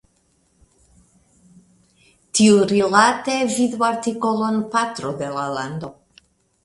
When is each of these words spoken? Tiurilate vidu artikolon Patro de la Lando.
Tiurilate 2.39 3.37
vidu 3.59 3.87
artikolon 3.91 4.61
Patro 4.73 5.13
de 5.21 5.33
la 5.37 5.49
Lando. 5.59 5.93